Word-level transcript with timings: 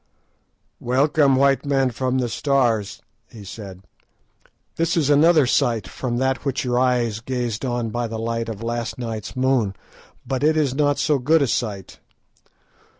"Welcome, 0.79 1.35
white 1.35 1.63
men 1.63 1.91
from 1.91 2.17
the 2.17 2.27
Stars," 2.27 3.03
he 3.29 3.43
said; 3.43 3.83
"this 4.75 4.97
is 4.97 5.11
another 5.11 5.45
sight 5.45 5.87
from 5.87 6.17
that 6.17 6.43
which 6.43 6.65
your 6.65 6.79
eyes 6.79 7.19
gazed 7.19 7.63
on 7.63 7.91
by 7.91 8.07
the 8.07 8.17
light 8.17 8.49
of 8.49 8.63
last 8.63 8.97
night's 8.97 9.35
moon, 9.35 9.75
but 10.25 10.43
it 10.43 10.57
is 10.57 10.73
not 10.73 10.97
so 10.97 11.19
good 11.19 11.43
a 11.43 11.47
sight. 11.47 11.99